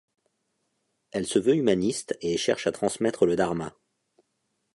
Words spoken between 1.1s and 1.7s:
Elle se veut